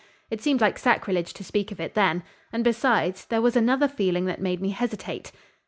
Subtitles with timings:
[0.31, 4.25] It seemed like sacrilege to speak of it then, and, besides, there was another feeling
[4.25, 5.31] that made me hesitate."